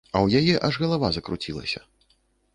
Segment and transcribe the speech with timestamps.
[0.27, 1.85] У яе аж галава закруцілася.